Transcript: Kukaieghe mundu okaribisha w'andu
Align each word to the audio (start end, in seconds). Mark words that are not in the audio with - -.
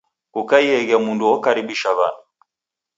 Kukaieghe 0.33 0.95
mundu 1.05 1.23
okaribisha 1.35 1.89
w'andu 1.97 2.23